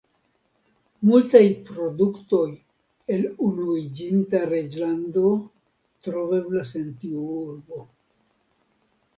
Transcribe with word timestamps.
Multaj 1.09 1.41
produktoj 1.67 2.39
el 3.17 3.27
Unuiĝinta 3.49 4.41
Reĝlando 4.53 5.35
troveblas 6.09 6.73
en 6.83 6.89
tiu 7.05 7.25
urbo. 7.47 7.87